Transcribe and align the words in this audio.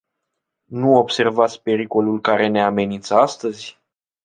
Nu 0.65 0.95
observați 0.95 1.61
pericolul 1.61 2.21
care 2.21 2.47
ne 2.47 2.63
amenință 2.63 3.13
astăzi? 3.13 3.79